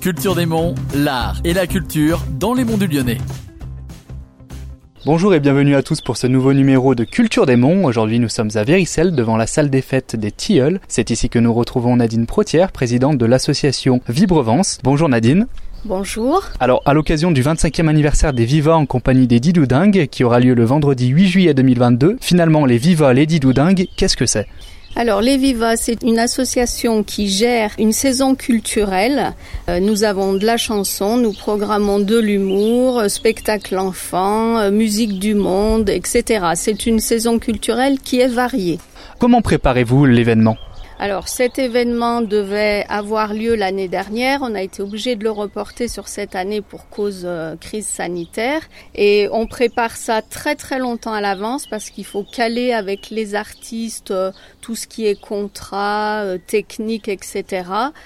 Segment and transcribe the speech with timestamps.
[0.00, 3.18] Culture des Monts, l'art et la culture dans les monts du Lyonnais.
[5.04, 7.84] Bonjour et bienvenue à tous pour ce nouveau numéro de Culture des Monts.
[7.84, 10.80] Aujourd'hui nous sommes à Véricelle devant la salle des fêtes des Tilleuls.
[10.86, 14.78] C'est ici que nous retrouvons Nadine Protière, présidente de l'association Vibrevance.
[14.84, 15.48] Bonjour Nadine.
[15.84, 16.44] Bonjour.
[16.60, 20.54] Alors, à l'occasion du 25e anniversaire des Vivas en compagnie des Didoudingues, qui aura lieu
[20.54, 24.46] le vendredi 8 juillet 2022, finalement, les Vivas, les Didoudingues, qu'est-ce que c'est?
[24.96, 29.34] Alors les Vivas, c'est une association qui gère une saison culturelle.
[29.68, 35.18] Euh, nous avons de la chanson, nous programmons de l'humour, euh, spectacle enfant, euh, musique
[35.18, 36.46] du monde, etc.
[36.54, 38.78] C'est une saison culturelle qui est variée.
[39.18, 40.56] Comment préparez-vous l'événement?
[41.00, 44.40] Alors cet événement devait avoir lieu l'année dernière.
[44.42, 48.62] On a été obligé de le reporter sur cette année pour cause euh, crise sanitaire.
[48.96, 53.36] Et on prépare ça très très longtemps à l'avance parce qu'il faut caler avec les
[53.36, 57.44] artistes euh, tout ce qui est contrat, euh, technique, etc.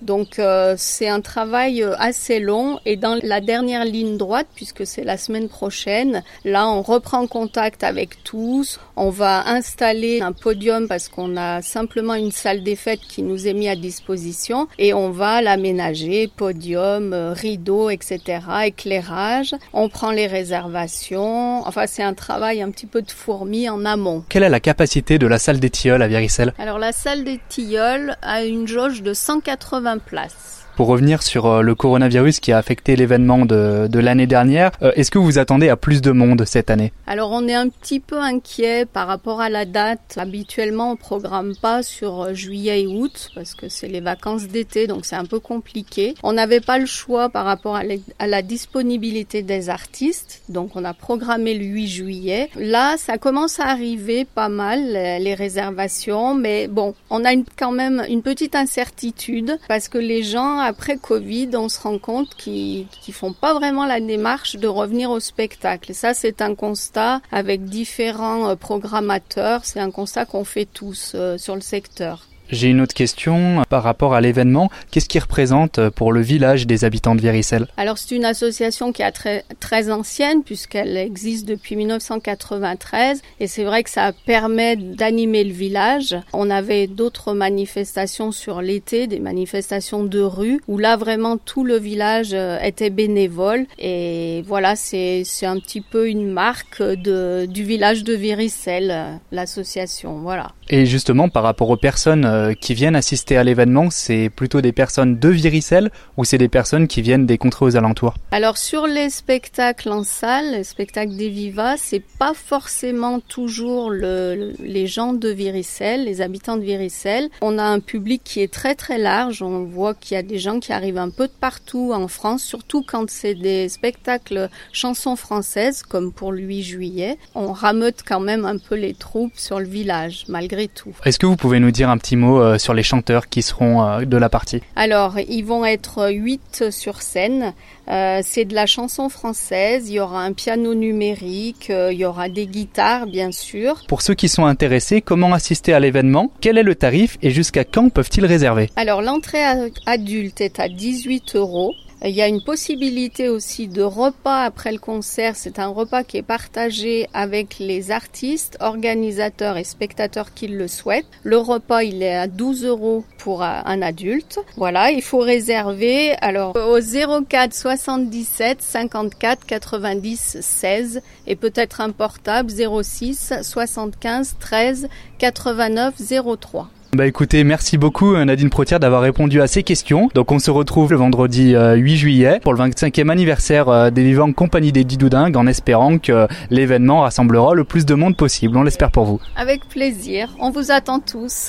[0.00, 0.40] Donc
[0.76, 2.80] c'est un travail assez long.
[2.86, 7.84] Et dans la dernière ligne droite, puisque c'est la semaine prochaine, là on reprend contact
[7.84, 8.80] avec tous.
[8.96, 13.46] On va installer un podium parce qu'on a simplement une salle des fête qui nous
[13.46, 19.54] est mis à disposition et on va l'aménager, podium, euh, rideau, etc., éclairage.
[19.72, 21.66] On prend les réservations.
[21.66, 24.24] Enfin, c'est un travail un petit peu de fourmi en amont.
[24.28, 27.40] Quelle est la capacité de la salle des Tilleuls à Véricelle Alors, la salle des
[27.48, 30.67] Tilleuls a une jauge de 180 places.
[30.78, 34.92] Pour revenir sur euh, le coronavirus qui a affecté l'événement de, de l'année dernière, euh,
[34.94, 36.92] est-ce que vous attendez à plus de monde cette année?
[37.08, 40.16] Alors on est un petit peu inquiet par rapport à la date.
[40.16, 44.86] Habituellement on programme pas sur euh, juillet et août parce que c'est les vacances d'été
[44.86, 46.14] donc c'est un peu compliqué.
[46.22, 47.82] On n'avait pas le choix par rapport à,
[48.24, 52.50] la disponibilité des artistes donc on a programmé le 8 juillet.
[52.54, 58.04] Là ça commence à arriver pas mal les réservations mais bon on a quand même
[58.08, 63.32] une petite incertitude parce que les gens après Covid, on se rend compte qu'ils font
[63.32, 65.94] pas vraiment la démarche de revenir au spectacle.
[65.94, 69.64] Ça, c'est un constat avec différents euh, programmateurs.
[69.64, 72.27] C'est un constat qu'on fait tous euh, sur le secteur.
[72.50, 74.70] J'ai une autre question par rapport à l'événement.
[74.90, 79.02] Qu'est-ce qui représente pour le village des habitants de Véricelle Alors c'est une association qui
[79.02, 85.44] est très, très ancienne puisqu'elle existe depuis 1993 et c'est vrai que ça permet d'animer
[85.44, 86.16] le village.
[86.32, 91.76] On avait d'autres manifestations sur l'été, des manifestations de rue où là vraiment tout le
[91.76, 98.04] village euh, était bénévole et voilà c'est un petit peu une marque de, du village
[98.04, 100.18] de Véricelle, euh, l'association.
[100.18, 100.52] Voilà.
[100.70, 104.72] Et justement par rapport aux personnes euh, qui viennent assister à l'événement, c'est plutôt des
[104.72, 108.14] personnes de Viricelle ou c'est des personnes qui viennent des contrées aux alentours?
[108.32, 114.52] Alors sur les spectacles en salle, les spectacles des Vivas, c'est pas forcément toujours le,
[114.62, 117.30] les gens de Viricelle, les habitants de Viricelle.
[117.40, 119.40] On a un public qui est très très large.
[119.40, 122.42] On voit qu'il y a des gens qui arrivent un peu de partout en France,
[122.42, 127.18] surtout quand c'est des spectacles chansons françaises comme pour le 8 juillet.
[127.34, 130.90] On rameute quand même un peu les troupes sur le village malgré tout.
[131.04, 133.84] Est-ce que vous pouvez nous dire un petit mot euh, sur les chanteurs qui seront
[133.84, 134.60] euh, de la partie?
[134.74, 137.54] Alors, ils vont être huit sur scène.
[137.88, 139.88] Euh, c'est de la chanson française.
[139.88, 141.68] Il y aura un piano numérique.
[141.70, 143.84] il y aura des guitares, bien sûr.
[143.86, 146.32] Pour ceux qui sont intéressés, comment assister à l'événement?
[146.40, 148.70] Quel est le tarif et jusqu'à quand peuvent-ils réserver?
[148.74, 149.44] Alors, l'entrée
[149.86, 151.74] adulte est à 18 euros.
[152.04, 155.34] Il y a une possibilité aussi de repas après le concert.
[155.34, 161.06] C'est un repas qui est partagé avec les artistes, organisateurs et spectateurs qui le souhaitent.
[161.24, 164.38] Le repas, il est à 12 euros pour un adulte.
[164.56, 166.14] Voilà, il faut réserver.
[166.20, 174.88] Alors, au 04 77 54 90 16 et peut-être un portable 06 75 13
[175.18, 175.94] 89
[176.40, 176.68] 03.
[176.94, 180.08] Bah écoutez, merci beaucoup euh, Nadine Protière d'avoir répondu à ces questions.
[180.14, 184.02] Donc on se retrouve le vendredi 8 euh, juillet pour le 25e anniversaire euh, des
[184.02, 188.56] Vivants Compagnie des Didoudingues en espérant que l'événement rassemblera le plus de monde possible.
[188.56, 189.20] On l'espère pour vous.
[189.36, 191.46] Avec plaisir, on vous attend tous.